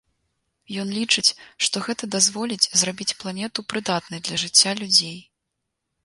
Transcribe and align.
Ён 0.83 0.87
лічыць, 0.99 1.33
што 1.65 1.75
гэта 1.87 2.07
дазволіць 2.15 2.69
зрабіць 2.83 3.17
планету 3.21 3.65
прыдатнай 3.73 4.23
для 4.29 4.39
жыцця 4.45 4.71
людзей. 4.81 5.19